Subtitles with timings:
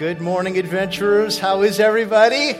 [0.00, 1.38] Good morning, adventurers.
[1.38, 2.54] How is everybody?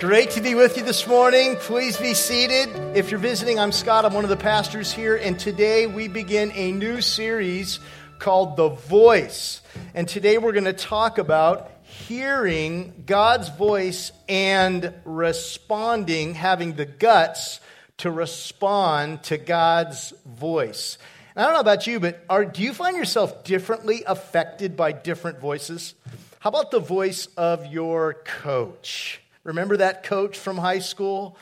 [0.00, 1.54] Great to be with you this morning.
[1.54, 2.68] Please be seated.
[2.96, 4.04] If you're visiting, I'm Scott.
[4.04, 7.78] I'm one of the pastors here, and today we begin a new series
[8.18, 9.62] called The Voice.
[9.94, 17.60] And today we're going to talk about hearing God's voice and responding, having the guts
[17.98, 20.98] to respond to God's voice.
[21.36, 24.90] And I don't know about you, but are, do you find yourself differently affected by
[24.90, 25.94] different voices?
[26.40, 29.20] How about the voice of your coach?
[29.44, 31.36] Remember that coach from high school?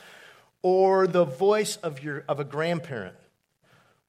[0.61, 3.15] Or the voice of, your, of a grandparent?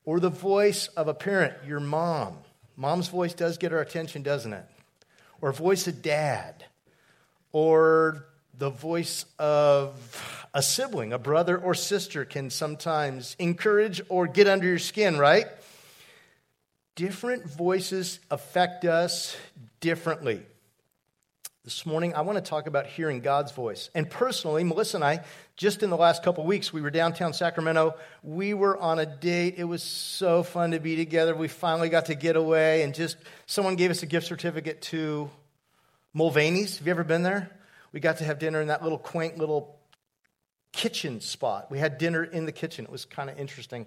[0.04, 2.38] Or the voice of a parent, your mom?
[2.76, 4.64] Mom's voice does get our attention, doesn't it?
[5.40, 6.64] Or voice of dad?
[7.52, 8.24] Or
[8.58, 9.94] the voice of
[10.52, 15.46] a sibling, a brother or sister can sometimes encourage or get under your skin, right?
[16.96, 19.36] Different voices affect us
[19.78, 20.42] differently.
[21.70, 23.90] This morning, I want to talk about hearing God's voice.
[23.94, 25.20] And personally, Melissa and I,
[25.54, 27.94] just in the last couple weeks, we were downtown Sacramento.
[28.24, 29.54] We were on a date.
[29.56, 31.32] It was so fun to be together.
[31.32, 35.30] We finally got to get away, and just someone gave us a gift certificate to
[36.12, 36.78] Mulvaney's.
[36.78, 37.48] Have you ever been there?
[37.92, 39.78] We got to have dinner in that little quaint little
[40.72, 41.70] kitchen spot.
[41.70, 42.84] We had dinner in the kitchen.
[42.84, 43.86] It was kind of interesting.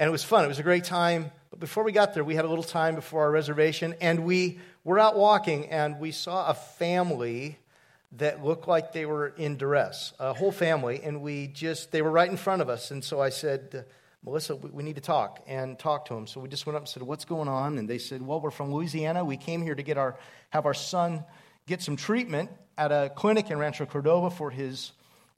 [0.00, 0.44] And it was fun.
[0.44, 1.30] It was a great time.
[1.50, 4.58] But before we got there, we had a little time before our reservation, and we
[4.84, 7.58] were out walking, and we saw a family
[8.12, 12.10] that looked like they were in duress, a whole family, and we just, they were
[12.10, 12.90] right in front of us.
[12.90, 13.84] And so I said,
[14.24, 16.26] Melissa, we need to talk and talk to them.
[16.26, 17.78] So we just went up and said, What's going on?
[17.78, 19.24] And they said, Well, we're from Louisiana.
[19.24, 20.16] We came here to get our,
[20.50, 21.24] have our son
[21.66, 24.92] get some treatment at a clinic in Rancho Cordova for his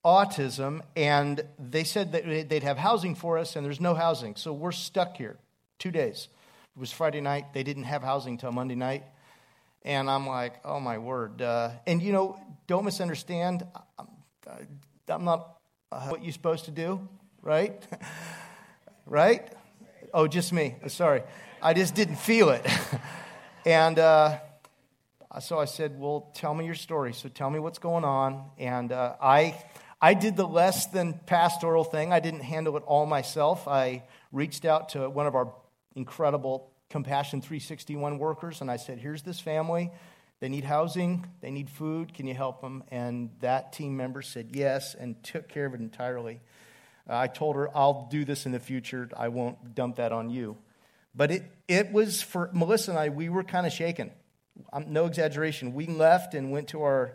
[0.05, 4.35] autism, and they said that they'd have housing for us, and there's no housing.
[4.35, 5.37] So we're stuck here
[5.79, 6.29] two days.
[6.75, 7.53] It was Friday night.
[7.53, 9.05] They didn't have housing till Monday night.
[9.85, 11.43] And I'm like, oh my word.
[11.43, 13.67] Uh, and you know, don't misunderstand.
[13.99, 14.07] I'm,
[15.09, 15.59] I'm not
[15.91, 17.07] uh, what you're supposed to do,
[17.43, 17.83] right?
[19.07, 19.53] right?
[20.15, 20.77] Oh, just me.
[20.89, 21.23] Sorry.
[21.61, 22.67] I just didn't feel it.
[23.67, 24.39] and uh,
[25.41, 27.13] so I said, well, tell me your story.
[27.13, 28.51] So tell me what's going on.
[28.59, 29.57] And uh, I
[30.05, 32.13] I did the less than pastoral thing.
[32.13, 33.69] I didn't handle it all myself.
[33.69, 34.03] I
[34.33, 35.55] reached out to one of our
[35.95, 39.91] incredible Compassion 361 workers and I said, Here's this family.
[40.41, 42.13] They need housing, they need food.
[42.13, 42.85] Can you help them?
[42.91, 46.41] And that team member said yes and took care of it entirely.
[47.09, 49.09] I told her, I'll do this in the future.
[49.17, 50.59] I won't dump that on you.
[51.15, 54.11] But it, it was for Melissa and I, we were kind of shaken.
[54.87, 55.73] No exaggeration.
[55.73, 57.15] We left and went to our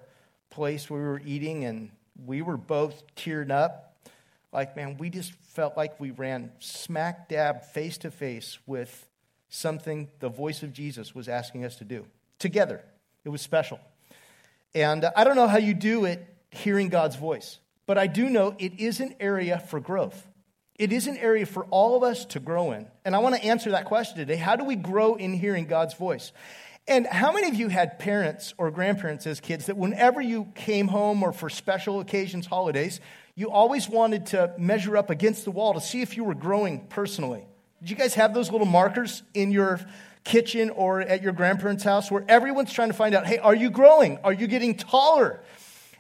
[0.50, 1.92] place where we were eating, and
[2.26, 3.96] we were both teared up.
[4.52, 9.06] Like, man, we just felt like we ran smack dab face to face with
[9.50, 12.06] something the voice of Jesus was asking us to do
[12.40, 12.84] together.
[13.24, 13.80] It was special.
[14.74, 18.30] And uh, I don't know how you do it hearing God's voice, but I do
[18.30, 20.28] know it is an area for growth.
[20.78, 22.88] It is an area for all of us to grow in.
[23.04, 24.36] And I want to answer that question today.
[24.36, 26.32] How do we grow in hearing God's voice?
[26.88, 30.88] And how many of you had parents or grandparents as kids that whenever you came
[30.88, 33.02] home or for special occasions, holidays,
[33.36, 36.88] you always wanted to measure up against the wall to see if you were growing
[36.88, 37.46] personally?
[37.80, 39.80] Did you guys have those little markers in your
[40.24, 43.70] kitchen or at your grandparents' house where everyone's trying to find out, hey, are you
[43.70, 44.18] growing?
[44.24, 45.40] Are you getting taller?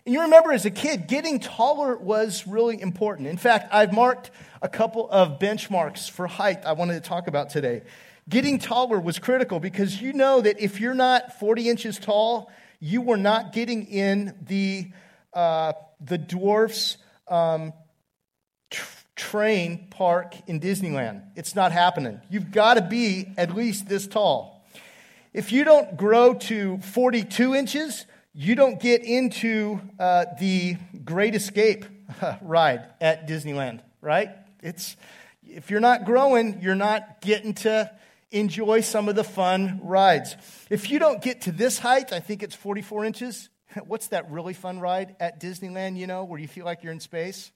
[0.05, 3.27] And you remember as a kid, getting taller was really important.
[3.27, 7.51] In fact, I've marked a couple of benchmarks for height I wanted to talk about
[7.51, 7.83] today.
[8.27, 13.01] Getting taller was critical because you know that if you're not 40 inches tall, you
[13.01, 14.91] were not getting in the,
[15.33, 17.71] uh, the dwarfs um,
[19.17, 21.23] train park in Disneyland.
[21.35, 22.21] It's not happening.
[22.29, 24.65] You've got to be at least this tall.
[25.33, 31.85] If you don't grow to 42 inches, you don't get into uh, the Great Escape
[32.41, 34.29] ride at Disneyland, right?
[34.61, 34.95] It's
[35.43, 37.91] if you're not growing, you're not getting to
[38.31, 40.35] enjoy some of the fun rides.
[40.69, 43.49] If you don't get to this height, I think it's 44 inches.
[43.87, 46.99] What's that really fun ride at Disneyland, you know, where you feel like you're in
[46.99, 47.51] space?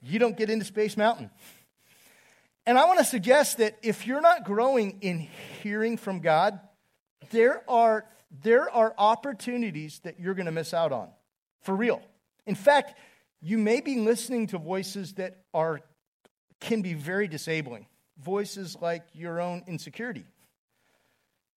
[0.00, 1.30] You don't get into Space Mountain.
[2.66, 5.26] And I want to suggest that if you're not growing in
[5.62, 6.60] hearing from God,
[7.30, 8.04] there are,
[8.42, 11.08] there are opportunities that you're going to miss out on.
[11.62, 12.02] For real.
[12.46, 12.98] In fact,
[13.40, 15.80] you may be listening to voices that are,
[16.60, 17.86] can be very disabling
[18.18, 20.24] voices like your own insecurity,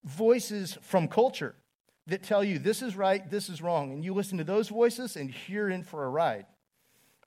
[0.04, 1.56] voices from culture
[2.08, 3.92] that tell you this is right, this is wrong.
[3.92, 6.46] And you listen to those voices and you're in for a ride,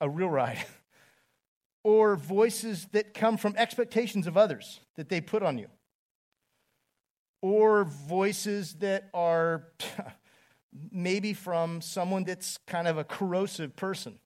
[0.00, 0.64] a real ride.
[1.84, 5.68] or voices that come from expectations of others that they put on you.
[7.42, 9.68] Or voices that are
[10.90, 14.18] maybe from someone that's kind of a corrosive person.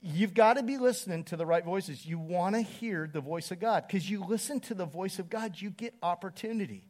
[0.00, 2.06] You've got to be listening to the right voices.
[2.06, 5.28] You want to hear the voice of God because you listen to the voice of
[5.28, 6.84] God, you get opportunity.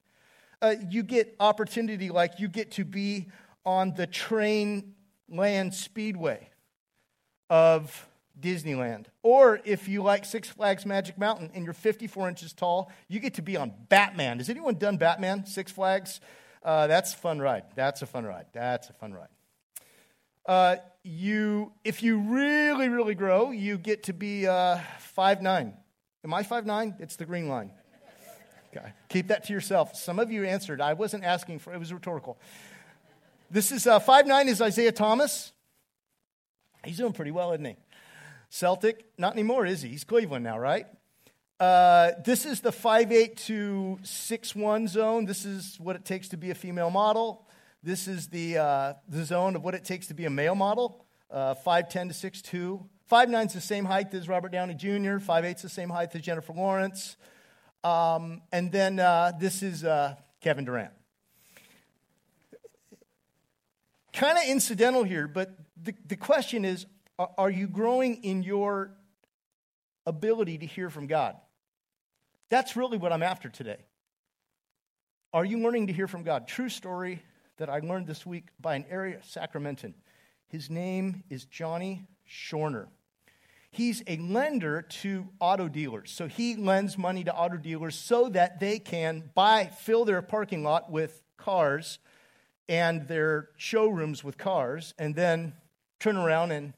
[0.63, 3.29] Uh, you get opportunity like you get to be
[3.65, 4.95] on the train
[5.29, 6.51] land speedway
[7.49, 8.07] of
[8.41, 9.07] Disneyland.
[9.23, 13.35] Or if you like Six Flags Magic Mountain and you're 54 inches tall, you get
[13.35, 14.39] to be on Batman.
[14.39, 16.21] Has anyone done Batman, Six Flags?
[16.63, 17.65] Uh, that's a fun ride.
[17.75, 18.47] That's a fun ride.
[18.53, 19.29] That's a fun ride.
[20.47, 25.75] Uh, you, if you really, really grow, you get to be uh, five nine.
[26.25, 26.95] Am I five nine?
[26.99, 27.71] It's the green line.
[28.77, 28.93] Okay.
[29.09, 29.97] Keep that to yourself.
[29.97, 30.81] Some of you answered.
[30.81, 32.39] I wasn't asking for it, was rhetorical.
[33.51, 35.53] This is uh, five nine is Isaiah Thomas.
[36.85, 37.77] He's doing pretty well, isn't he?
[38.50, 39.88] Celtic, not anymore, is he?
[39.88, 40.87] He's Cleveland now, right?
[41.58, 45.25] Uh, this is the 5'8 to 6'1 zone.
[45.25, 47.47] This is what it takes to be a female model.
[47.82, 51.06] This is the, uh, the zone of what it takes to be a male model
[51.31, 52.85] uh, 5'10 to 6'2.
[53.11, 56.20] 5'9 is the same height as Robert Downey Jr., 5'8 is the same height as
[56.20, 57.17] Jennifer Lawrence.
[57.82, 60.93] Um, and then uh, this is uh, Kevin Durant.
[64.12, 66.87] Kind of incidental here, but the, the question is
[67.37, 68.93] are you growing in your
[70.06, 71.37] ability to hear from God?
[72.49, 73.78] That's really what I'm after today.
[75.32, 76.49] Are you learning to hear from God?
[76.49, 77.22] True story
[77.58, 79.94] that I learned this week by an area Sacramentan.
[80.49, 82.88] His name is Johnny Shorner.
[83.70, 86.11] He's a lender to auto dealers.
[86.11, 90.64] So he lends money to auto dealers so that they can buy, fill their parking
[90.64, 92.00] lot with cars
[92.69, 95.52] and their showrooms with cars, and then
[96.00, 96.72] turn around and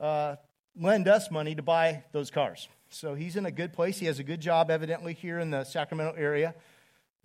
[0.00, 0.36] uh,
[0.76, 2.68] lend us money to buy those cars.
[2.88, 3.98] So he's in a good place.
[3.98, 6.54] He has a good job, evidently, here in the Sacramento area.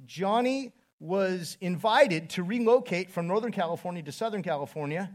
[0.06, 5.12] Johnny was invited to relocate from Northern California to Southern California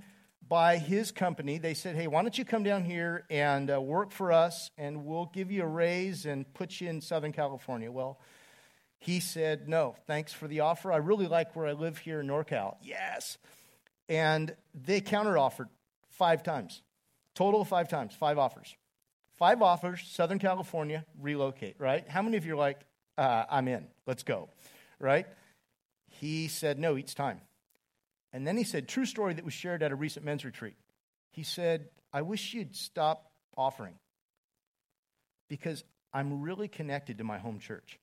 [0.46, 1.58] by his company.
[1.58, 5.04] They said, Hey, why don't you come down here and uh, work for us, and
[5.04, 7.90] we'll give you a raise and put you in Southern California?
[7.90, 8.18] Well,
[8.98, 10.92] he said, No, thanks for the offer.
[10.92, 12.76] I really like where I live here in NorCal.
[12.82, 13.38] Yes.
[14.08, 15.68] And they counteroffered
[16.08, 16.82] five times.
[17.34, 18.74] Total of five times, five offers.
[19.36, 22.06] Five offers, Southern California, relocate, right?
[22.08, 22.80] How many of you are like,
[23.16, 24.50] uh, I'm in, let's go,
[24.98, 25.26] right?
[26.08, 27.40] He said, no, each time.
[28.32, 30.74] And then he said, true story that was shared at a recent men's retreat.
[31.30, 33.94] He said, I wish you'd stop offering
[35.48, 37.98] because I'm really connected to my home church.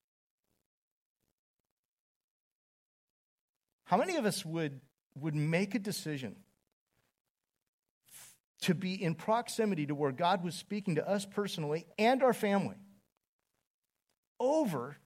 [3.86, 4.82] How many of us would,
[5.20, 6.36] would make a decision
[8.62, 12.76] to be in proximity to where God was speaking to us personally and our family
[14.40, 14.98] over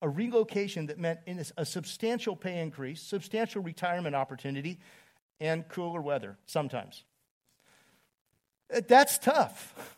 [0.00, 1.20] a relocation that meant
[1.56, 4.78] a substantial pay increase, substantial retirement opportunity,
[5.40, 7.04] and cooler weather sometimes.
[8.72, 9.96] Uh, that's tough.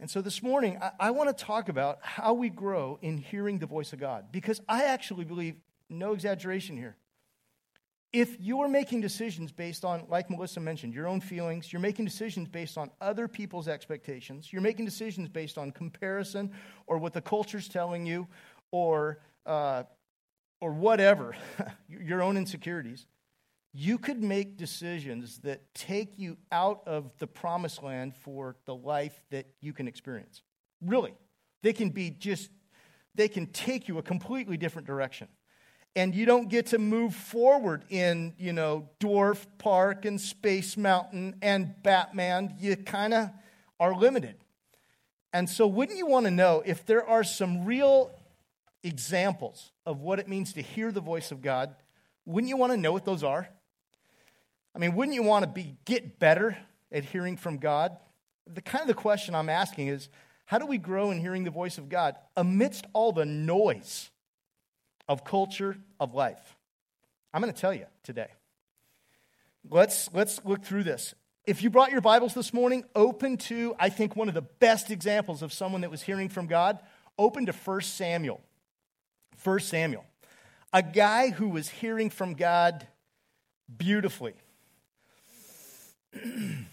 [0.00, 3.58] And so this morning, I, I want to talk about how we grow in hearing
[3.58, 5.56] the voice of God because I actually believe,
[5.88, 6.96] no exaggeration here,
[8.16, 12.48] if you're making decisions based on, like Melissa mentioned, your own feelings, you're making decisions
[12.48, 16.50] based on other people's expectations, you're making decisions based on comparison
[16.86, 18.26] or what the culture's telling you
[18.70, 19.82] or, uh,
[20.62, 21.36] or whatever,
[21.90, 23.04] your own insecurities,
[23.74, 29.20] you could make decisions that take you out of the promised land for the life
[29.30, 30.40] that you can experience.
[30.80, 31.12] Really.
[31.62, 32.48] They can be just,
[33.14, 35.28] they can take you a completely different direction
[35.96, 41.36] and you don't get to move forward in, you know, Dwarf Park and Space Mountain
[41.40, 42.54] and Batman.
[42.60, 43.30] You kind of
[43.80, 44.36] are limited.
[45.32, 48.10] And so, wouldn't you want to know if there are some real
[48.84, 51.74] examples of what it means to hear the voice of God?
[52.26, 53.48] Wouldn't you want to know what those are?
[54.74, 56.58] I mean, wouldn't you want to be get better
[56.92, 57.96] at hearing from God?
[58.46, 60.10] The kind of the question I'm asking is,
[60.44, 64.10] how do we grow in hearing the voice of God amidst all the noise
[65.08, 66.56] of culture, of life.
[67.32, 68.28] I'm going to tell you today.
[69.68, 71.14] Let's, let's look through this.
[71.46, 74.90] If you brought your Bibles this morning, open to, I think, one of the best
[74.90, 76.78] examples of someone that was hearing from God.
[77.18, 78.40] Open to 1 Samuel.
[79.44, 80.04] 1 Samuel.
[80.72, 82.86] A guy who was hearing from God
[83.74, 84.34] beautifully.
[86.22, 86.66] and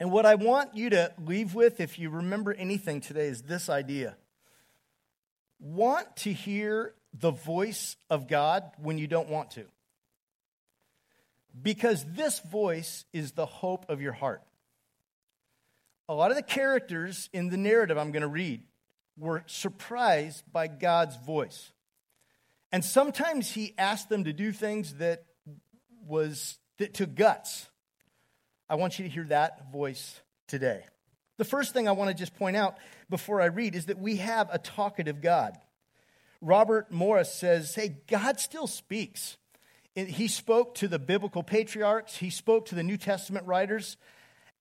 [0.00, 4.16] what I want you to leave with, if you remember anything today, is this idea
[5.60, 9.64] want to hear the voice of God when you don't want to.
[11.60, 14.42] Because this voice is the hope of your heart.
[16.08, 18.62] A lot of the characters in the narrative I'm going to read
[19.16, 21.72] were surprised by God's voice.
[22.70, 25.24] And sometimes he asked them to do things that
[26.06, 27.66] was that took guts.
[28.68, 30.84] I want you to hear that voice today.
[31.38, 32.76] The first thing I want to just point out
[33.08, 35.56] before I read is that we have a talkative God.
[36.40, 39.38] Robert Morris says, Hey, God still speaks.
[39.94, 43.96] He spoke to the biblical patriarchs, he spoke to the New Testament writers,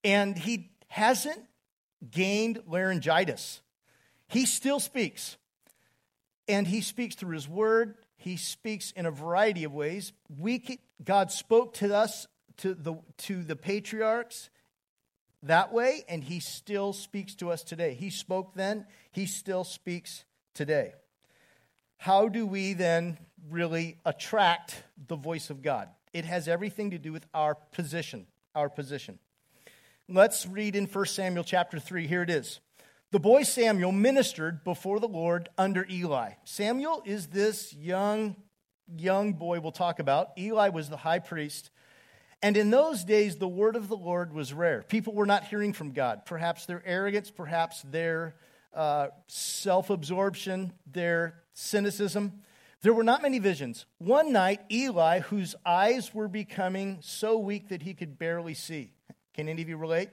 [0.04, 1.44] and he hasn't
[2.10, 3.62] gained laryngitis.
[4.28, 5.38] He still speaks.
[6.48, 7.96] And he speaks through his word.
[8.16, 10.14] He speaks in a variety of ways.
[10.40, 12.26] We, God spoke to us,
[12.58, 14.50] to the, to the patriarchs
[15.44, 17.94] that way, and he still speaks to us today.
[17.94, 20.94] He spoke then, he still speaks today.
[21.98, 23.18] How do we then
[23.50, 25.90] really attract the voice of God?
[26.14, 29.20] It has everything to do with our position, our position.
[30.10, 32.08] Let's read in 1 Samuel chapter 3.
[32.08, 32.60] Here it is.
[33.12, 36.32] The boy Samuel ministered before the Lord under Eli.
[36.44, 38.36] Samuel is this young
[38.96, 40.30] young boy we'll talk about.
[40.38, 41.72] Eli was the high priest.
[42.42, 44.84] And in those days, the word of the Lord was rare.
[44.84, 46.26] People were not hearing from God.
[46.26, 48.36] Perhaps their arrogance, perhaps their
[48.74, 52.44] uh, self absorption, their cynicism.
[52.82, 53.88] There were not many visions.
[53.98, 58.92] One night, Eli, whose eyes were becoming so weak that he could barely see,
[59.34, 60.10] can any of you relate?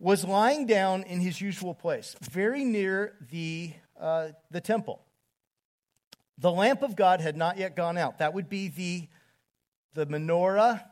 [0.00, 5.00] Was lying down in his usual place, very near the, uh, the temple.
[6.38, 8.18] The lamp of God had not yet gone out.
[8.18, 9.08] That would be the,
[9.94, 10.82] the menorah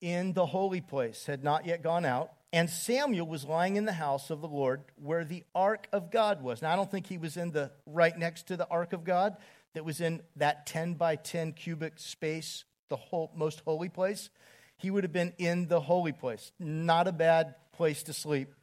[0.00, 2.32] in the holy place, had not yet gone out.
[2.52, 6.42] And Samuel was lying in the house of the Lord where the ark of God
[6.42, 6.62] was.
[6.62, 9.36] Now, I don't think he was in the right next to the ark of God
[9.74, 14.30] that was in that 10 by 10 cubic space, the whole, most holy place.
[14.76, 16.52] He would have been in the holy place.
[16.60, 18.54] Not a bad place to sleep.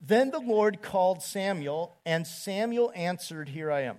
[0.00, 3.98] Then the Lord called Samuel, and Samuel answered, Here I am.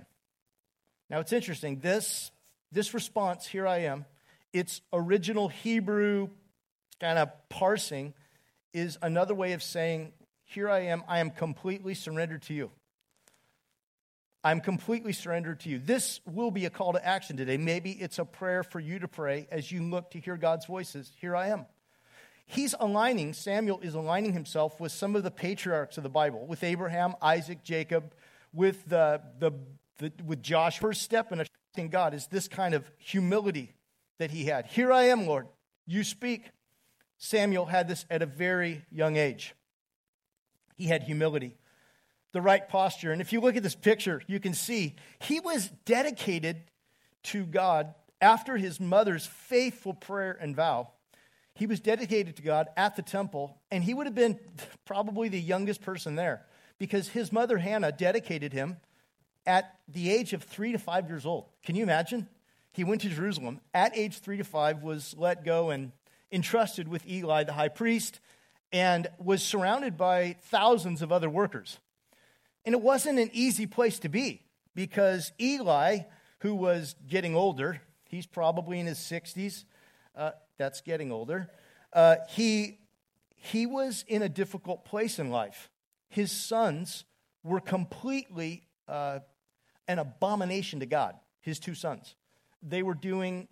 [1.09, 1.79] Now it's interesting.
[1.79, 2.31] This,
[2.71, 4.05] this response, Here I am,
[4.53, 6.29] its original Hebrew
[6.99, 8.13] kind of parsing
[8.73, 10.13] is another way of saying,
[10.43, 12.71] Here I am, I am completely surrendered to you.
[14.43, 15.79] I'm completely surrendered to you.
[15.79, 17.57] This will be a call to action today.
[17.57, 21.11] Maybe it's a prayer for you to pray as you look to hear God's voices.
[21.19, 21.65] Here I am.
[22.45, 26.63] He's aligning, Samuel is aligning himself with some of the patriarchs of the Bible, with
[26.63, 28.13] Abraham, Isaac, Jacob,
[28.53, 29.51] with, the, the,
[29.97, 30.79] the with Josh.
[30.79, 33.73] First step in trusting God is this kind of humility
[34.19, 34.65] that he had.
[34.67, 35.47] Here I am, Lord.
[35.85, 36.51] You speak.
[37.17, 39.55] Samuel had this at a very young age.
[40.75, 41.57] He had humility,
[42.31, 43.11] the right posture.
[43.11, 46.63] And if you look at this picture, you can see he was dedicated
[47.23, 50.91] to God after his mother's faithful prayer and vow.
[51.55, 54.39] He was dedicated to God at the temple, and he would have been
[54.85, 56.45] probably the youngest person there
[56.77, 58.77] because his mother Hannah dedicated him
[59.47, 61.45] at the age of three to five years old.
[61.63, 62.27] Can you imagine?
[62.77, 65.93] He went to Jerusalem at age three to five, was let go and
[66.31, 68.19] entrusted with Eli, the high priest,
[68.71, 71.79] and was surrounded by thousands of other workers.
[72.65, 74.43] And it wasn't an easy place to be
[74.75, 76.01] because Eli,
[76.41, 79.63] who was getting older, he's probably in his 60s,
[80.15, 81.49] uh, that's getting older,
[81.93, 82.77] uh, he,
[83.33, 85.71] he was in a difficult place in life.
[86.09, 87.05] His sons
[87.43, 89.21] were completely uh,
[89.87, 92.13] an abomination to God, his two sons.
[92.61, 93.47] They were doing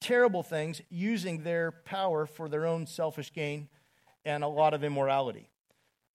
[0.00, 3.68] terrible things using their power for their own selfish gain
[4.24, 5.48] and a lot of immorality.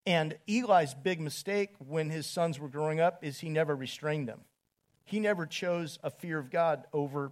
[0.05, 4.41] And Eli's big mistake when his sons were growing up is he never restrained them.
[5.05, 7.31] He never chose a fear of God over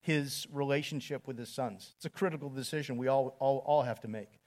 [0.00, 1.92] his relationship with his sons.
[1.96, 4.38] It's a critical decision we all, all, all have to make.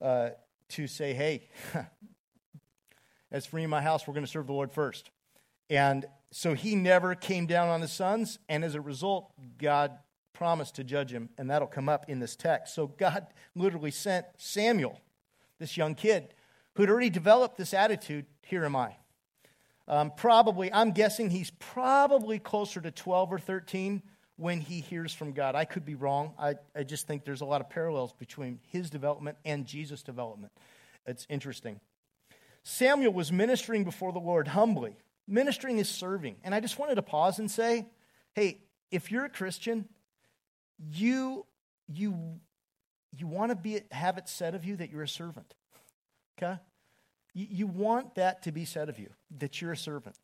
[0.00, 0.30] Uh,
[0.68, 1.48] to say, hey,
[3.30, 5.10] as for me and my house, we're going to serve the Lord first.
[5.68, 9.98] And so he never came down on his sons, and as a result, God
[10.32, 12.74] promised to judge him, and that'll come up in this text.
[12.74, 15.00] So God literally sent Samuel,
[15.58, 16.34] this young kid,
[16.74, 18.96] who had already developed this attitude here am I.
[19.88, 24.02] Um, probably, I'm guessing he's probably closer to 12 or 13
[24.36, 25.54] when he hears from God.
[25.54, 26.34] I could be wrong.
[26.38, 30.52] I, I just think there's a lot of parallels between his development and Jesus' development.
[31.06, 31.80] It's interesting.
[32.62, 34.96] Samuel was ministering before the Lord humbly.
[35.28, 36.36] Ministering is serving.
[36.44, 37.86] And I just wanted to pause and say,
[38.34, 39.88] hey, if you're a Christian,
[40.92, 41.46] you
[41.88, 42.40] you
[43.16, 45.54] you want to be have it said of you that you're a servant
[46.36, 46.60] okay?
[47.34, 50.16] You, you want that to be said of you that you're a servant.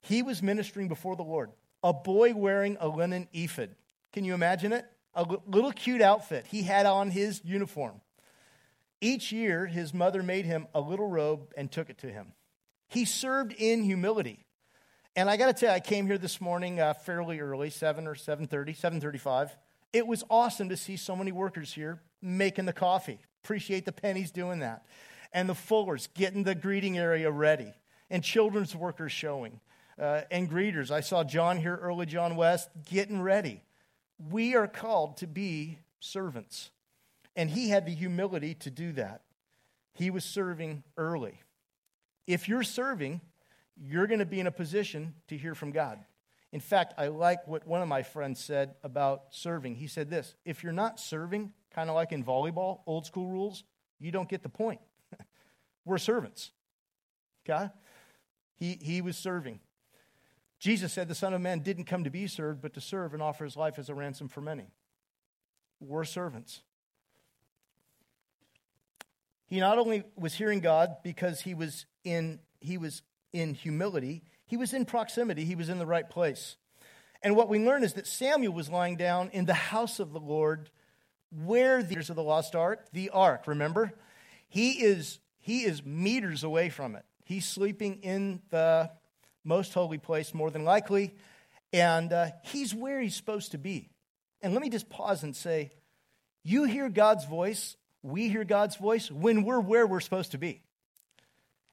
[0.00, 1.50] He was ministering before the lord
[1.82, 3.70] a boy wearing a linen ephod.
[4.12, 4.84] Can you imagine it?
[5.14, 6.46] A little cute outfit.
[6.48, 8.00] He had on his uniform.
[9.00, 12.32] Each year his mother made him a little robe and took it to him
[12.92, 14.44] he served in humility
[15.16, 18.06] And I got to tell you, I came here this morning uh, fairly early, 7
[18.06, 19.50] or 7.30, 7.35.
[19.92, 23.18] It was awesome to see so many workers here making the coffee.
[23.42, 24.86] Appreciate the pennies doing that.
[25.32, 27.72] And the Fullers getting the greeting area ready.
[28.10, 29.60] And children's workers showing.
[29.98, 30.90] Uh, and greeters.
[30.90, 33.62] I saw John here early, John West, getting ready.
[34.30, 36.70] We are called to be servants.
[37.36, 39.22] And he had the humility to do that.
[39.94, 41.40] He was serving early.
[42.26, 43.20] If you're serving,
[43.76, 45.98] you're going to be in a position to hear from God.
[46.52, 49.76] In fact, I like what one of my friends said about serving.
[49.76, 53.64] He said this if you're not serving, kind of like in volleyball, old school rules,
[53.98, 54.80] you don't get the point.
[55.84, 56.50] We're servants.
[57.48, 57.70] Okay?
[58.54, 59.60] He, he was serving.
[60.60, 63.22] Jesus said the Son of Man didn't come to be served, but to serve and
[63.22, 64.70] offer his life as a ransom for many.
[65.80, 66.60] We're servants.
[69.52, 73.02] He not only was hearing God because he was in, he was
[73.34, 76.56] in humility, he was in proximity, he was in the right place.
[77.22, 80.20] And what we learn is that Samuel was lying down in the house of the
[80.20, 80.70] Lord
[81.44, 83.92] where the of the lost ark, the ark, remember?
[84.48, 87.04] He is he is meters away from it.
[87.26, 88.90] He's sleeping in the
[89.44, 91.14] most holy place, more than likely,
[91.74, 93.90] and uh, he's where he's supposed to be.
[94.40, 95.72] And let me just pause and say,
[96.42, 100.62] you hear God's voice, we hear God's voice when we're where we're supposed to be.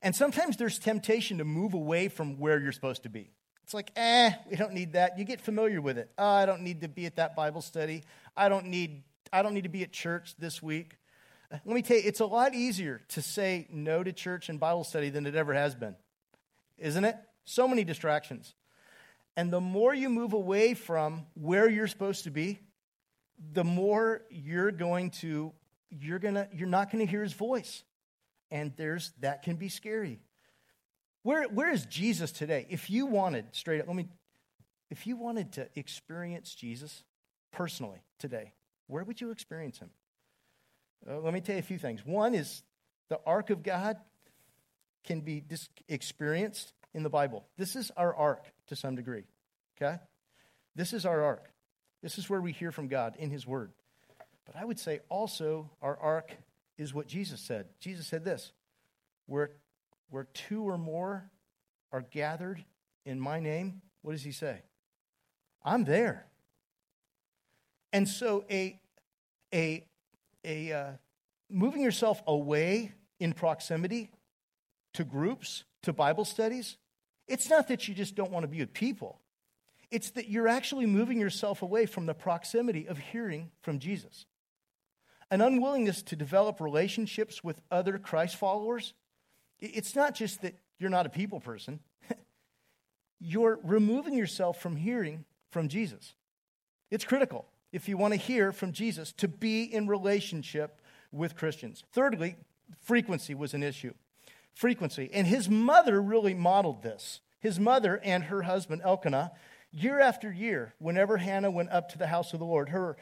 [0.01, 3.31] And sometimes there's temptation to move away from where you're supposed to be.
[3.63, 5.19] It's like, eh, we don't need that.
[5.19, 6.09] You get familiar with it.
[6.17, 8.03] Oh, I don't need to be at that Bible study.
[8.35, 10.95] I don't need, I don't need to be at church this week.
[11.51, 14.83] Let me tell you, it's a lot easier to say no to church and Bible
[14.83, 15.95] study than it ever has been,
[16.77, 17.15] isn't it?
[17.45, 18.53] So many distractions.
[19.35, 22.59] And the more you move away from where you're supposed to be,
[23.53, 25.53] the more you're going to,
[25.89, 27.83] you're gonna, you're not gonna hear his voice
[28.51, 30.19] and there's that can be scary.
[31.23, 32.65] Where, where is Jesus today?
[32.69, 34.07] If you wanted, straight up, let me,
[34.89, 37.03] if you wanted to experience Jesus
[37.51, 38.53] personally today,
[38.87, 39.89] where would you experience him?
[41.09, 42.05] Uh, let me tell you a few things.
[42.05, 42.63] One is
[43.09, 43.97] the ark of God
[45.03, 47.45] can be dis- experienced in the Bible.
[47.57, 49.25] This is our ark to some degree,
[49.79, 49.97] okay?
[50.75, 51.51] This is our ark.
[52.01, 53.71] This is where we hear from God in his word.
[54.51, 56.31] But I would say also our ark
[56.77, 57.67] is what Jesus said.
[57.79, 58.51] Jesus said this
[59.27, 59.51] where,
[60.09, 61.29] where two or more
[61.91, 62.63] are gathered
[63.05, 64.61] in my name, what does he say?
[65.63, 66.25] I'm there.
[67.93, 68.79] And so a,
[69.53, 69.83] a,
[70.43, 70.91] a uh,
[71.49, 74.09] moving yourself away in proximity
[74.93, 76.77] to groups, to Bible studies,
[77.27, 79.19] it's not that you just don't want to be with people.
[79.91, 84.25] It's that you're actually moving yourself away from the proximity of hearing from Jesus
[85.31, 88.93] an unwillingness to develop relationships with other Christ followers,
[89.59, 91.79] it's not just that you're not a people person,
[93.19, 96.13] you're removing yourself from hearing from Jesus.
[96.89, 101.83] It's critical if you want to hear from Jesus to be in relationship with Christians.
[101.91, 102.35] Thirdly,
[102.81, 103.93] frequency was an issue.
[104.53, 105.09] Frequency.
[105.13, 107.21] And his mother really modeled this.
[107.39, 109.31] His mother and her husband, Elkanah,
[109.71, 112.97] year after year, whenever Hannah went up to the house of the Lord, her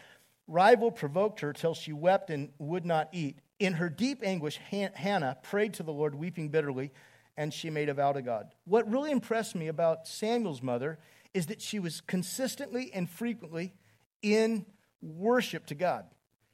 [0.47, 3.39] rival provoked her till she wept and would not eat.
[3.59, 6.91] In her deep anguish, Hannah prayed to the Lord, weeping bitterly,
[7.35, 8.53] and she made a vow to God.
[8.65, 10.99] What really impressed me about Samuel's mother
[11.33, 13.73] is that she was consistently and frequently
[14.21, 14.65] in
[15.01, 16.05] worship to God.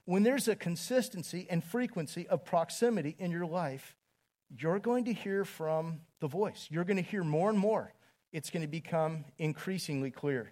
[0.06, 3.96] When there's a consistency and frequency of proximity in your life,
[4.50, 6.68] you're going to hear from the voice.
[6.70, 7.94] You're going to hear more and more.
[8.32, 10.52] It's going to become increasingly clear.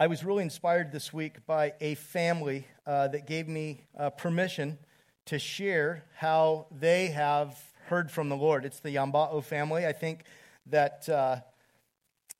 [0.00, 4.78] I was really inspired this week by a family uh, that gave me uh, permission
[5.26, 8.64] to share how they have heard from the Lord.
[8.64, 9.84] It's the Yambao family.
[9.84, 10.22] I think
[10.66, 11.38] that, uh,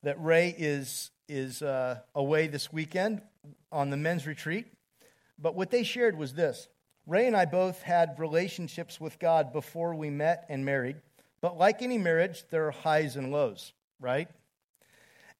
[0.03, 3.23] that Ray is, is uh, away this weekend
[3.73, 4.67] on the men's retreat.
[5.37, 6.69] But what they shared was this
[7.05, 10.95] Ray and I both had relationships with God before we met and married.
[11.41, 14.29] But like any marriage, there are highs and lows, right?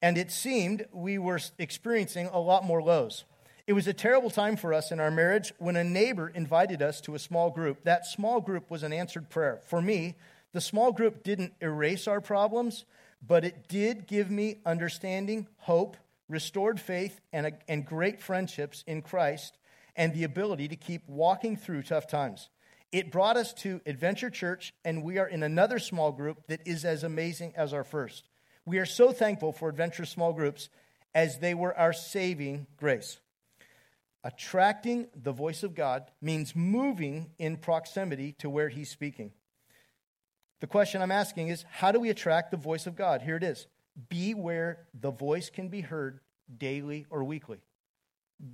[0.01, 3.25] And it seemed we were experiencing a lot more lows.
[3.67, 7.01] It was a terrible time for us in our marriage when a neighbor invited us
[7.01, 7.83] to a small group.
[7.83, 9.59] That small group was an answered prayer.
[9.67, 10.15] For me,
[10.53, 12.85] the small group didn't erase our problems,
[13.25, 19.01] but it did give me understanding, hope, restored faith, and, a, and great friendships in
[19.01, 19.57] Christ,
[19.95, 22.49] and the ability to keep walking through tough times.
[22.91, 26.85] It brought us to Adventure Church, and we are in another small group that is
[26.85, 28.28] as amazing as our first.
[28.69, 30.69] We are so thankful for Adventure Small Groups
[31.15, 33.17] as they were our saving grace.
[34.23, 39.31] Attracting the voice of God means moving in proximity to where He's speaking.
[40.59, 43.23] The question I'm asking is how do we attract the voice of God?
[43.23, 43.65] Here it is
[44.07, 46.19] be where the voice can be heard
[46.55, 47.57] daily or weekly.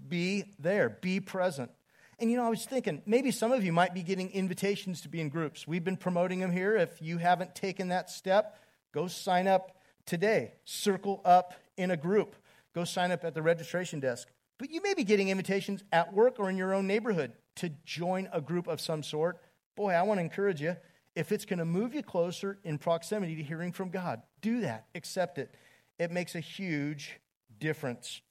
[0.07, 1.71] Be there, be present.
[2.19, 5.09] And you know, I was thinking maybe some of you might be getting invitations to
[5.09, 5.67] be in groups.
[5.67, 6.73] We've been promoting them here.
[6.77, 8.57] If you haven't taken that step,
[8.93, 9.75] go sign up
[10.05, 10.53] today.
[10.65, 12.35] Circle up in a group.
[12.73, 14.29] Go sign up at the registration desk.
[14.57, 18.29] But you may be getting invitations at work or in your own neighborhood to join
[18.31, 19.39] a group of some sort.
[19.75, 20.75] Boy, I want to encourage you.
[21.15, 24.85] If it's going to move you closer in proximity to hearing from God, do that.
[24.95, 25.53] Accept it.
[25.97, 27.19] It makes a huge
[27.59, 28.21] difference.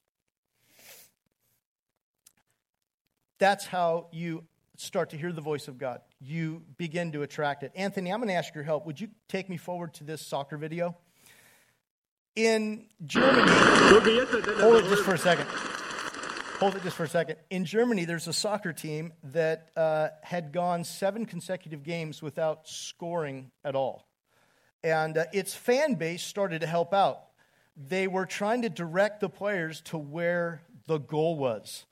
[3.39, 4.43] That's how you
[4.77, 6.01] start to hear the voice of God.
[6.19, 7.71] You begin to attract it.
[7.75, 8.85] Anthony, I'm going to ask your help.
[8.85, 10.95] Would you take me forward to this soccer video?
[12.35, 15.47] In Germany, hold it just for a second.
[16.59, 17.37] Hold it just for a second.
[17.49, 23.51] In Germany, there's a soccer team that uh, had gone seven consecutive games without scoring
[23.63, 24.05] at all.
[24.83, 27.21] And uh, its fan base started to help out.
[27.77, 31.85] They were trying to direct the players to where the goal was.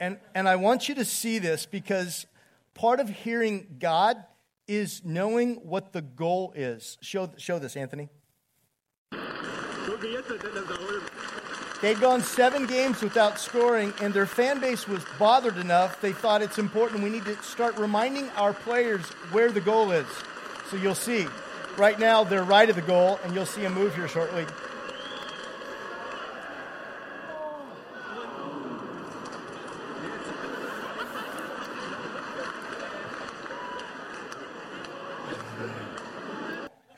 [0.00, 2.26] And, and I want you to see this because
[2.74, 4.16] part of hearing God
[4.66, 6.98] is knowing what the goal is.
[7.00, 8.08] Show, show this, Anthony.
[11.82, 16.00] They'd gone seven games without scoring, and their fan base was bothered enough.
[16.00, 17.02] They thought it's important.
[17.02, 20.06] We need to start reminding our players where the goal is.
[20.70, 21.26] So you'll see.
[21.76, 24.46] Right now, they're right of the goal, and you'll see a move here shortly.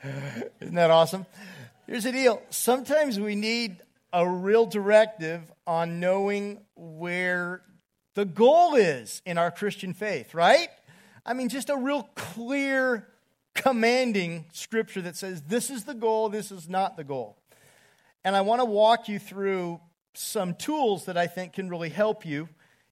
[0.61, 1.25] Isn't that awesome?
[1.89, 2.39] Here's the deal.
[2.51, 3.81] Sometimes we need
[4.13, 7.63] a real directive on knowing where
[8.13, 10.67] the goal is in our Christian faith, right?
[11.25, 13.07] I mean, just a real clear,
[13.55, 17.39] commanding scripture that says this is the goal, this is not the goal.
[18.23, 19.81] And I want to walk you through
[20.13, 22.49] some tools that I think can really help you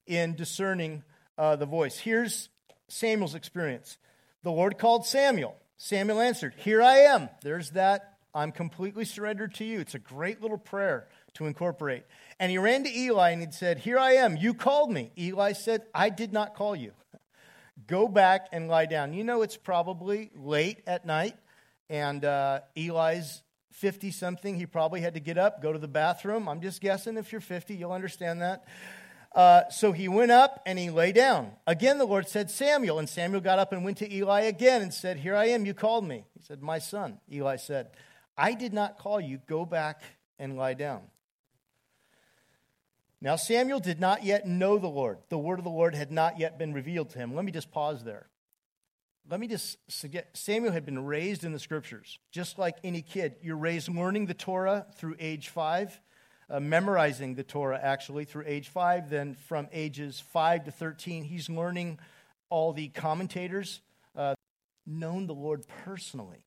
[0.08, 1.04] in discerning
[1.38, 1.98] uh, the voice.
[1.98, 2.48] Here's
[2.88, 3.96] Samuel's experience
[4.42, 5.54] The Lord called Samuel.
[5.76, 7.28] Samuel answered, Here I am.
[7.42, 9.80] There's that I'm completely surrendered to you.
[9.80, 12.04] It's a great little prayer to incorporate.
[12.38, 14.36] And he ran to Eli and he said, Here I am.
[14.36, 15.12] You called me.
[15.18, 16.92] Eli said, I did not call you.
[17.86, 19.12] Go back and lie down.
[19.12, 21.36] You know, it's probably late at night,
[21.88, 23.42] and uh, Eli's
[23.78, 24.56] 50 something.
[24.56, 26.48] He probably had to get up, go to the bathroom.
[26.48, 28.64] I'm just guessing if you're 50, you'll understand that.
[29.32, 31.52] Uh, so he went up and he lay down.
[31.66, 32.98] Again, the Lord said, Samuel.
[32.98, 35.74] And Samuel got up and went to Eli again and said, Here I am, you
[35.74, 36.24] called me.
[36.34, 37.18] He said, My son.
[37.30, 37.90] Eli said,
[38.38, 39.40] I did not call you.
[39.48, 40.02] Go back
[40.38, 41.02] and lie down.
[43.20, 45.18] Now, Samuel did not yet know the Lord.
[45.28, 47.34] The word of the Lord had not yet been revealed to him.
[47.34, 48.28] Let me just pause there.
[49.28, 53.34] Let me just suggest Samuel had been raised in the scriptures, just like any kid.
[53.42, 56.00] You're raised learning the Torah through age five,
[56.48, 59.10] uh, memorizing the Torah actually through age five.
[59.10, 61.98] Then from ages five to 13, he's learning
[62.48, 63.82] all the commentators,
[64.16, 64.34] uh,
[64.86, 66.46] known the Lord personally.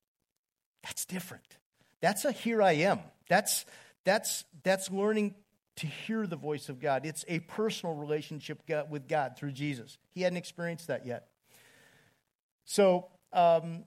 [0.82, 1.58] That's different.
[2.02, 3.00] That's a here I am.
[3.30, 3.66] That's,
[4.04, 5.36] that's, that's learning
[5.78, 7.06] to hear the voice of God.
[7.06, 9.98] It's a personal relationship with God through Jesus.
[10.14, 11.28] He hadn't experienced that yet.
[12.66, 13.84] So, um,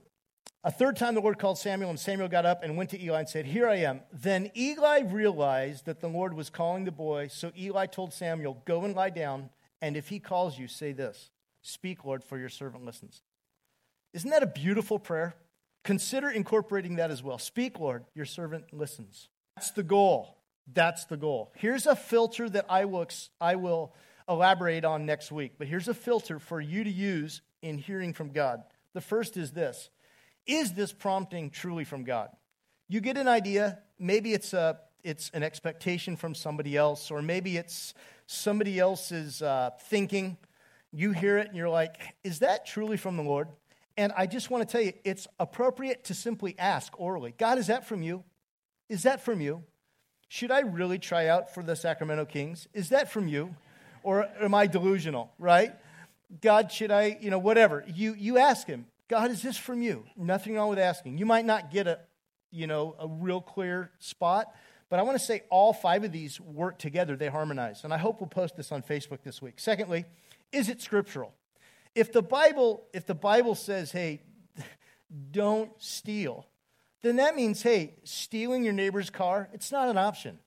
[0.67, 3.21] a third time the Lord called Samuel, and Samuel got up and went to Eli
[3.21, 4.01] and said, Here I am.
[4.13, 8.85] Then Eli realized that the Lord was calling the boy, so Eli told Samuel, Go
[8.85, 9.51] and lie down,
[9.83, 13.23] and if he calls you, say this Speak, Lord, for your servant listens.
[14.15, 15.35] Isn't that a beautiful prayer?
[15.85, 17.39] Consider incorporating that as well.
[17.39, 19.29] Speak, Lord, your servant listens.
[19.55, 20.39] That's the goal.
[20.73, 21.53] That's the goal.
[21.57, 23.07] Here's a filter that I will,
[23.41, 23.95] I will
[24.29, 28.31] elaborate on next week, but here's a filter for you to use in hearing from
[28.31, 28.63] God.
[28.95, 29.91] The first is this
[30.47, 32.31] Is this prompting truly from God?
[32.89, 33.79] You get an idea.
[33.99, 37.95] Maybe it's, a, it's an expectation from somebody else, or maybe it's
[38.27, 40.37] somebody else's uh, thinking.
[40.93, 43.49] You hear it and you're like, Is that truly from the Lord?
[43.97, 47.69] And I just want to tell you, it's appropriate to simply ask orally God, is
[47.69, 48.25] that from you?
[48.89, 49.63] Is that from you?
[50.29, 52.67] Should I really try out for the Sacramento Kings?
[52.75, 53.55] Is that from you?
[54.03, 55.73] Or am I delusional, right?
[56.41, 57.85] God, should I, you know, whatever.
[57.87, 60.05] You, you ask him, God, is this from you?
[60.17, 61.19] Nothing wrong with asking.
[61.19, 62.01] You might not get a,
[62.51, 64.55] you know, a real clear spot,
[64.91, 67.85] but I want to say all five of these work together, they harmonize.
[67.85, 69.55] And I hope we'll post this on Facebook this week.
[69.59, 70.05] Secondly,
[70.53, 71.33] is it scriptural?
[71.95, 74.23] If the Bible, if the Bible says, hey,
[75.31, 76.47] don't steal,
[77.03, 80.39] then that means, hey, stealing your neighbor's car, it's not an option.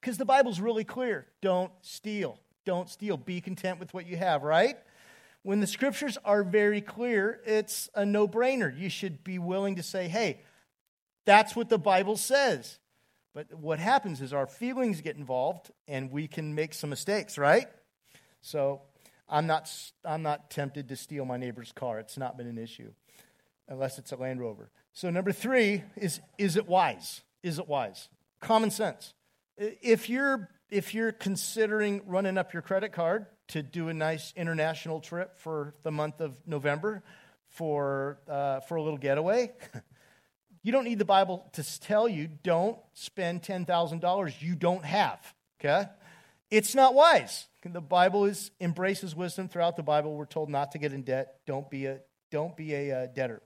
[0.00, 1.26] Because the Bible's really clear.
[1.40, 2.38] Don't steal.
[2.64, 3.16] Don't steal.
[3.16, 4.76] Be content with what you have, right?
[5.42, 8.76] When the scriptures are very clear, it's a no brainer.
[8.76, 10.40] You should be willing to say, hey,
[11.24, 12.78] that's what the Bible says.
[13.34, 17.68] But what happens is our feelings get involved and we can make some mistakes, right?
[18.40, 18.82] So
[19.30, 19.70] I'm not,
[20.04, 22.00] I'm not tempted to steal my neighbor's car.
[22.00, 22.90] It's not been an issue,
[23.68, 24.70] unless it's a Land Rover.
[24.92, 27.22] So, number three is is it wise?
[27.42, 28.08] Is it wise?
[28.40, 29.14] Common sense.
[29.56, 35.00] If you're, if you're considering running up your credit card to do a nice international
[35.00, 37.02] trip for the month of November
[37.48, 39.52] for, uh, for a little getaway,
[40.62, 45.88] you don't need the Bible to tell you don't spend $10,000 you don't have, okay?
[46.50, 47.46] It's not wise.
[47.64, 50.14] The Bible is, embraces wisdom throughout the Bible.
[50.14, 51.36] We're told not to get in debt.
[51.46, 53.42] Don't be a, don't be a uh, debtor.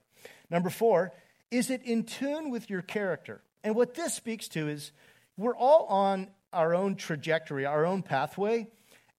[0.49, 1.13] Number four,
[1.51, 3.41] is it in tune with your character?
[3.63, 4.91] And what this speaks to is
[5.37, 8.67] we're all on our own trajectory, our own pathway,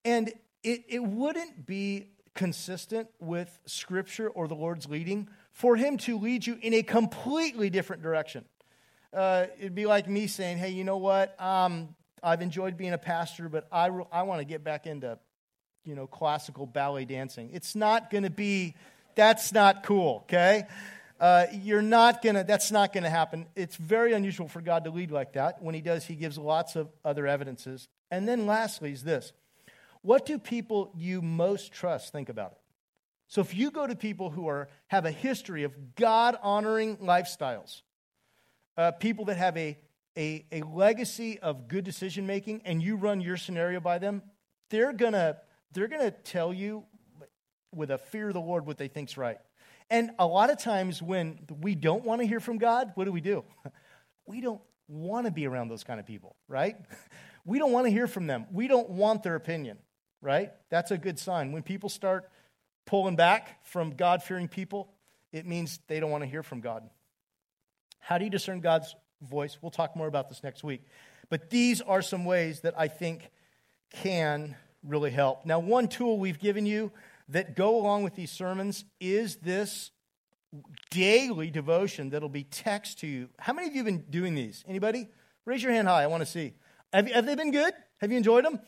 [0.05, 6.19] and it, it wouldn't be consistent with Scripture or the Lord's leading for Him to
[6.19, 8.45] lead you in a completely different direction.
[9.13, 11.41] Uh, it'd be like me saying, hey, you know what?
[11.41, 15.19] Um, I've enjoyed being a pastor, but I, I want to get back into,
[15.85, 17.51] you know, classical ballet dancing.
[17.53, 18.75] It's not going to be,
[19.15, 20.65] that's not cool, okay?
[21.19, 23.47] Uh, you're not gonna, that's not gonna happen.
[23.55, 25.63] It's very unusual for God to lead like that.
[25.63, 27.89] When he does, he gives lots of other evidences.
[28.11, 29.33] And then lastly is this.
[30.03, 32.59] What do people you most trust think about it?
[33.29, 37.83] So if you go to people who are, have a history of God honoring lifestyles,
[38.77, 39.79] uh, people that have a,
[40.17, 44.23] a, a legacy of good decision making, and you run your scenario by them,
[44.71, 45.37] they're gonna,
[45.73, 46.85] they're gonna tell you
[47.75, 49.39] with a fear of the Lord what they think's right.
[49.91, 53.13] And a lot of times when we don't want to hear from God, what do
[53.13, 53.45] we do?
[54.29, 56.77] We don't want to be around those kind of people, right?
[57.45, 58.47] We don't want to hear from them.
[58.51, 59.79] We don't want their opinion,
[60.21, 60.51] right?
[60.69, 61.53] That's a good sign.
[61.53, 62.29] When people start
[62.87, 64.93] pulling back from God fearing people,
[65.33, 66.91] it means they don't want to hear from God.
[68.01, 69.59] How do you discern God's voice?
[69.61, 70.83] We'll talk more about this next week.
[71.29, 73.31] But these are some ways that I think
[73.91, 75.45] can really help.
[75.45, 76.93] Now, one tool we've given you
[77.29, 79.91] that go along with these sermons is this
[80.91, 83.29] daily devotion that'll be text to you.
[83.39, 84.65] How many of you have been doing these?
[84.69, 85.09] Anybody?
[85.45, 86.03] Raise your hand high.
[86.03, 86.55] I want to see.
[86.93, 87.75] Have, have they been good?
[87.99, 88.61] Have you enjoyed them?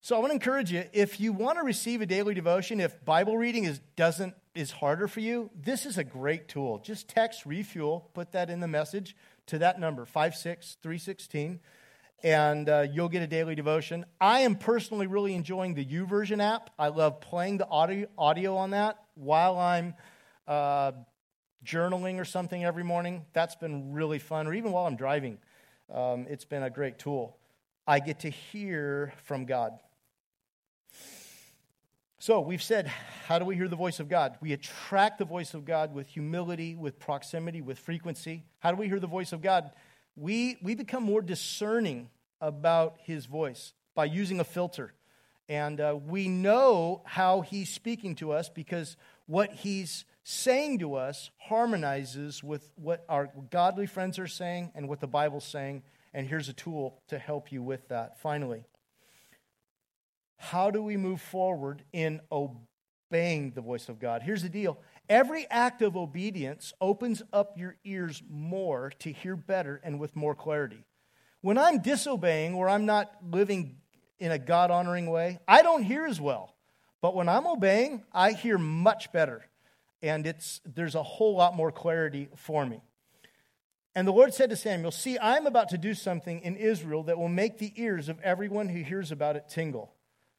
[0.00, 3.04] So I want to encourage you if you want to receive a daily devotion, if
[3.04, 6.78] Bible reading is doesn't is harder for you, this is a great tool.
[6.80, 9.14] Just text refuel, put that in the message
[9.46, 11.60] to that number 56316
[12.22, 14.04] and uh, you'll get a daily devotion.
[14.20, 16.70] I am personally really enjoying the YouVersion app.
[16.78, 19.94] I love playing the audio, audio on that while I'm
[20.46, 20.92] uh,
[21.64, 23.24] journaling or something every morning.
[23.32, 25.38] That's been really fun, or even while I'm driving.
[25.92, 27.36] Um, it's been a great tool.
[27.86, 29.72] I get to hear from God.
[32.22, 32.86] So, we've said,
[33.26, 34.36] how do we hear the voice of God?
[34.40, 38.44] We attract the voice of God with humility, with proximity, with frequency.
[38.60, 39.72] How do we hear the voice of God?
[40.16, 44.92] we, we become more discerning about his voice by using a filter.
[45.48, 51.30] And uh, we know how he's speaking to us because what he's saying to us
[51.38, 55.82] harmonizes with what our godly friends are saying and what the Bible's saying.
[56.14, 58.20] And here's a tool to help you with that.
[58.20, 58.64] Finally,
[60.42, 64.22] how do we move forward in obeying the voice of God?
[64.22, 64.76] Here's the deal
[65.08, 70.34] Every act of obedience opens up your ears more to hear better and with more
[70.34, 70.84] clarity.
[71.42, 73.76] When I'm disobeying or I'm not living
[74.18, 76.56] in a God honoring way, I don't hear as well.
[77.00, 79.46] But when I'm obeying, I hear much better.
[80.02, 82.82] And it's, there's a whole lot more clarity for me.
[83.94, 87.16] And the Lord said to Samuel, See, I'm about to do something in Israel that
[87.16, 89.94] will make the ears of everyone who hears about it tingle.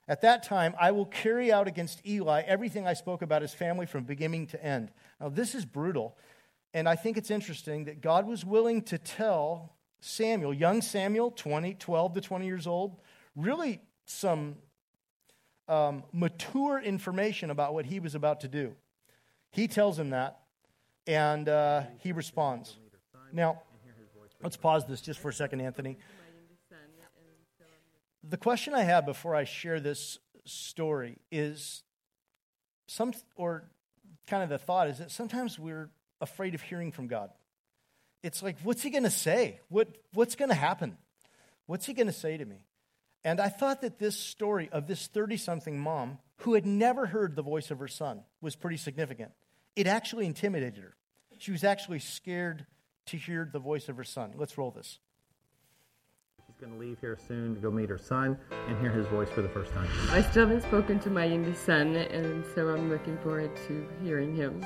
[0.07, 3.85] At that time, I will carry out against Eli everything I spoke about his family
[3.85, 4.91] from beginning to end.
[5.19, 6.17] Now, this is brutal.
[6.73, 11.75] And I think it's interesting that God was willing to tell Samuel, young Samuel, 20,
[11.75, 12.97] 12 to 20 years old,
[13.35, 14.55] really some
[15.69, 18.75] um, mature information about what he was about to do.
[19.51, 20.39] He tells him that,
[21.07, 22.75] and uh, he responds.
[23.31, 23.61] Now,
[24.41, 25.97] let's pause this just for a second, Anthony
[28.23, 31.83] the question I have before I share this story is
[32.88, 33.65] some, or
[34.27, 35.89] kind of the thought is that sometimes we're
[36.21, 37.29] afraid of hearing from God.
[38.21, 39.59] It's like, what's he going to say?
[39.67, 40.97] What, what's going to happen?
[41.65, 42.65] What's he going to say to me?
[43.25, 47.36] And I thought that this story of this 30 something mom who had never heard
[47.36, 49.31] the voice of her son was pretty significant.
[49.75, 50.95] It actually intimidated her.
[51.39, 52.65] She was actually scared
[53.07, 54.33] to hear the voice of her son.
[54.38, 54.99] Let's roll this.
[56.63, 58.38] Going to leave here soon to go meet her son
[58.69, 59.86] and hear his voice for the first time.
[60.12, 64.34] I still haven't spoken to my youngest son, and so I'm looking forward to hearing
[64.34, 64.65] him.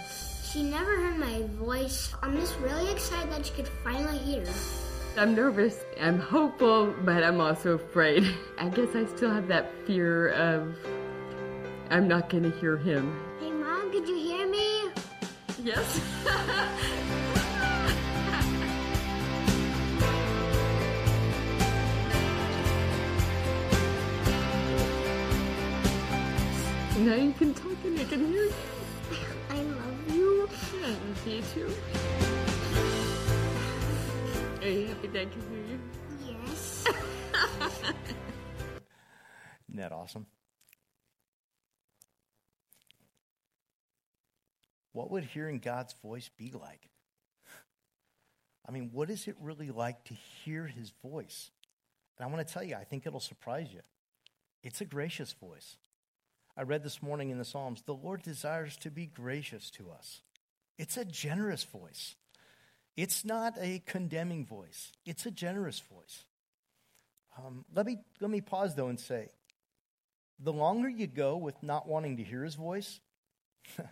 [0.52, 2.14] She never heard my voice.
[2.22, 4.46] I'm just really excited that she could finally hear.
[5.18, 8.32] I'm nervous, I'm hopeful, but I'm also afraid.
[8.60, 10.78] I guess I still have that fear of
[11.90, 13.20] I'm not going to hear him.
[13.40, 14.92] Hey, Mom, could you hear me?
[15.64, 16.00] Yes.
[26.98, 28.54] now you can talk and I can hear you.
[29.50, 30.50] I love you.
[30.84, 31.74] I love you too.
[34.62, 35.80] Are you happy that I can hear you?
[36.26, 36.86] Yes.
[39.70, 40.26] Isn't that awesome?
[44.94, 46.90] What would hearing God's voice be like?
[48.68, 51.52] I mean, what is it really like to hear his voice?
[52.18, 53.82] And I want to tell you, I think it'll surprise you.
[54.64, 55.78] It's a gracious voice.
[56.58, 60.22] I read this morning in the Psalms the Lord desires to be gracious to us.
[60.80, 62.16] It's a generous voice.
[62.96, 66.26] It's not a condemning voice, it's a generous voice.
[67.38, 69.30] Um, let, me, let me pause though and say
[70.40, 73.00] the longer you go with not wanting to hear his voice,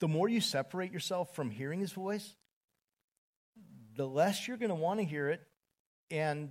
[0.00, 2.34] the more you separate yourself from hearing his voice,
[3.96, 5.40] the less you're going to want to hear it,
[6.10, 6.50] and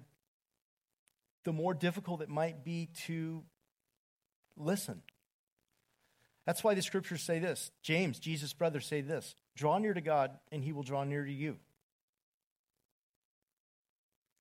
[1.44, 3.44] the more difficult it might be to
[4.58, 5.02] listen.
[6.46, 7.72] That's why the scriptures say this.
[7.82, 11.32] James, Jesus' brother, say this Draw near to God, and he will draw near to
[11.32, 11.58] you.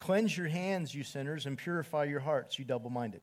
[0.01, 3.21] Cleanse your hands, you sinners, and purify your hearts, you double minded.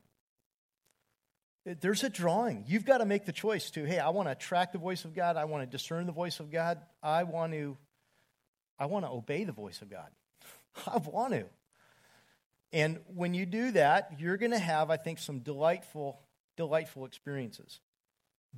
[1.66, 2.64] There's a drawing.
[2.66, 5.14] You've got to make the choice to, hey, I want to track the voice of
[5.14, 5.36] God.
[5.36, 6.80] I want to discern the voice of God.
[7.02, 7.76] I want to,
[8.78, 10.08] I want to obey the voice of God.
[10.86, 11.44] I want to.
[12.72, 16.18] And when you do that, you're going to have, I think, some delightful,
[16.56, 17.80] delightful experiences.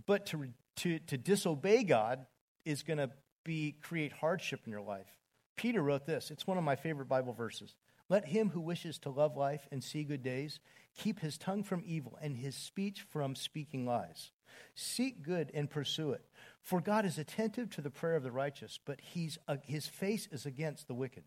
[0.07, 2.27] But to, to, to disobey God
[2.65, 3.11] is going to
[3.45, 5.09] be create hardship in your life.
[5.57, 6.31] Peter wrote this.
[6.31, 7.75] It's one of my favorite Bible verses.
[8.09, 10.61] Let him who wishes to love life and see good days
[10.97, 14.31] keep his tongue from evil and his speech from speaking lies.
[14.75, 16.23] Seek good and pursue it.
[16.61, 20.29] For God is attentive to the prayer of the righteous, but he's, uh, his face
[20.31, 21.25] is against the wicked.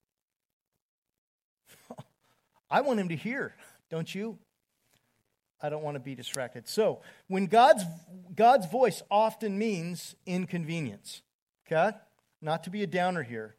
[2.69, 3.55] I want him to hear,
[3.89, 4.37] don't you?
[5.61, 6.67] I don't want to be distracted.
[6.67, 7.83] So, when God's,
[8.35, 11.21] God's voice often means inconvenience,
[11.65, 11.95] okay?
[12.41, 13.55] Not to be a downer here.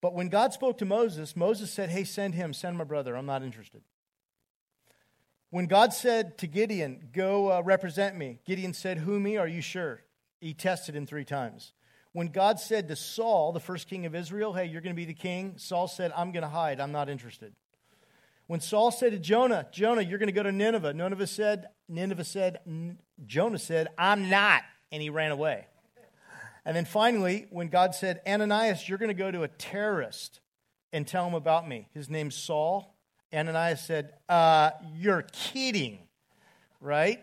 [0.00, 3.16] But when God spoke to Moses, Moses said, Hey, send him, send my brother.
[3.16, 3.82] I'm not interested.
[5.50, 9.36] When God said to Gideon, Go uh, represent me, Gideon said, Who me?
[9.36, 10.02] Are you sure?
[10.40, 11.72] He tested him three times.
[12.12, 15.04] When God said to Saul, the first king of Israel, Hey, you're going to be
[15.04, 16.80] the king, Saul said, I'm going to hide.
[16.80, 17.54] I'm not interested.
[18.46, 22.24] When Saul said to Jonah, Jonah, you're going to go to Nineveh, Nineveh said, Nineveh
[22.24, 24.62] said, Jonah said, I'm not.
[24.90, 25.66] And he ran away.
[26.64, 30.40] And then finally, when God said, Ananias, you're going to go to a terrorist
[30.92, 31.88] and tell him about me.
[31.94, 32.94] His name's Saul.
[33.32, 35.98] Ananias said, uh, You're kidding,
[36.80, 37.22] right?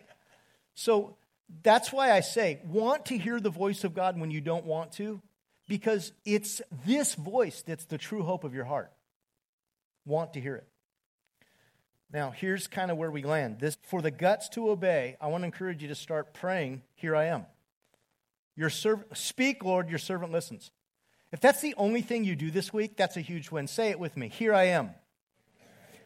[0.73, 1.17] So
[1.63, 4.93] that's why I say, want to hear the voice of God when you don't want
[4.93, 5.21] to,
[5.67, 8.91] because it's this voice that's the true hope of your heart.
[10.05, 10.68] Want to hear it.
[12.11, 13.59] Now, here's kind of where we land.
[13.59, 17.15] This for the guts to obey, I want to encourage you to start praying, Here
[17.15, 17.45] I am.
[18.55, 20.71] Your serv- speak, Lord, your servant listens.
[21.31, 23.67] If that's the only thing you do this week, that's a huge win.
[23.67, 24.29] Say it with me.
[24.29, 24.89] Here I am.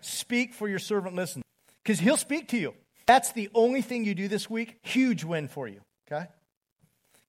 [0.01, 1.45] Speak for your servant listens.
[1.81, 2.73] Because he'll speak to you.
[3.05, 4.79] That's the only thing you do this week.
[4.81, 5.81] Huge win for you.
[6.11, 6.27] Okay?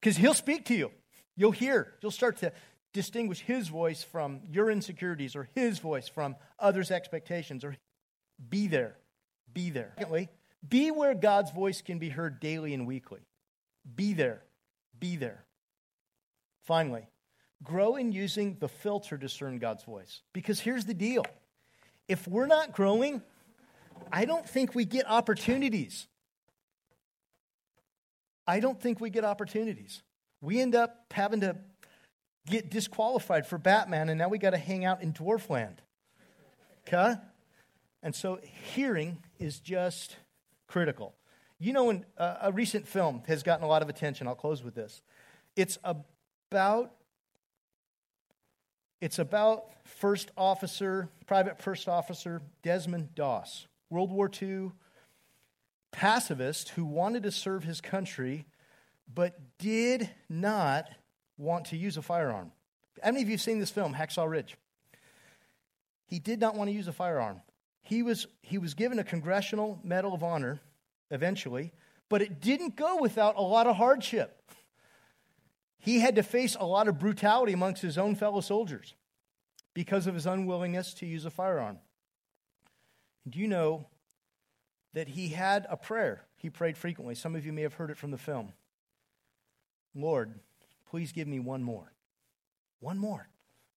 [0.00, 0.90] Because he'll speak to you.
[1.36, 1.94] You'll hear.
[2.02, 2.52] You'll start to
[2.92, 7.76] distinguish his voice from your insecurities or his voice from others' expectations or
[8.48, 8.96] be there.
[9.52, 9.92] Be there.
[9.98, 10.28] Secondly,
[10.68, 13.20] be where God's voice can be heard daily and weekly.
[13.94, 14.42] Be there
[15.04, 15.44] be there.
[16.62, 17.06] Finally,
[17.62, 20.22] grow in using the filter to discern God's voice.
[20.32, 21.26] Because here's the deal
[22.08, 23.20] if we're not growing,
[24.10, 26.06] I don't think we get opportunities.
[28.46, 30.02] I don't think we get opportunities.
[30.40, 31.56] We end up having to
[32.46, 35.76] get disqualified for Batman, and now we got to hang out in Dwarfland.
[36.86, 37.14] Okay?
[38.04, 38.38] And so
[38.74, 40.16] hearing is just
[40.68, 41.14] critical.
[41.58, 44.28] You know, uh, a recent film has gotten a lot of attention.
[44.28, 45.02] I'll close with this.
[45.56, 46.92] It's about
[49.00, 54.70] it's about first officer, private first officer Desmond Doss, World War II
[55.90, 58.46] pacifist who wanted to serve his country
[59.12, 60.88] but did not
[61.36, 62.52] want to use a firearm.
[63.02, 64.56] How many of you have seen this film, Hacksaw Ridge?
[66.06, 67.40] he did not want to use a firearm.
[67.84, 70.60] He was, he was given a Congressional Medal of Honor
[71.10, 71.72] eventually,
[72.08, 74.50] but it didn't go without a lot of hardship.
[75.78, 78.94] He had to face a lot of brutality amongst his own fellow soldiers
[79.74, 81.78] because of his unwillingness to use a firearm.
[83.28, 83.86] Do you know
[84.94, 87.14] that he had a prayer he prayed frequently?
[87.14, 88.54] Some of you may have heard it from the film.
[89.94, 90.40] Lord,
[90.88, 91.92] please give me one more.
[92.80, 93.28] One more.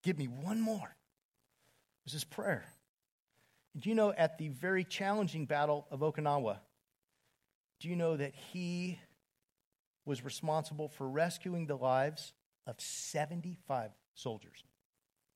[0.02, 0.96] Give me one more.
[0.96, 2.68] It was his prayer.
[3.80, 6.58] Do you know at the very challenging battle of Okinawa,
[7.80, 9.00] do you know that he
[10.06, 12.34] was responsible for rescuing the lives
[12.66, 14.64] of 75 soldiers?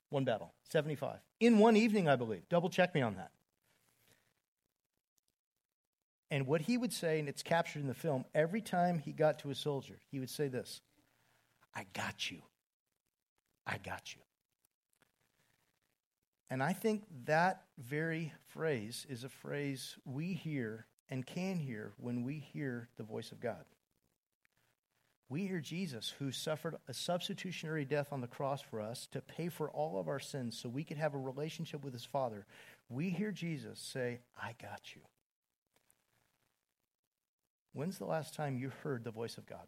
[0.10, 1.20] One battle, 75.
[1.40, 2.48] In one evening, I believe.
[2.50, 3.32] Double check me on that.
[6.32, 9.40] And what he would say, and it's captured in the film, every time he got
[9.40, 10.82] to a soldier, he would say this
[11.76, 12.42] I got you.
[13.68, 14.22] I got you.
[16.52, 22.24] And I think that very phrase is a phrase we hear and can hear when
[22.24, 23.64] we hear the voice of God.
[25.30, 29.48] We hear Jesus, who suffered a substitutionary death on the cross for us to pay
[29.48, 32.46] for all of our sins so we could have a relationship with his Father.
[32.90, 35.04] We hear Jesus say, I got you.
[37.72, 39.68] When's the last time you heard the voice of God?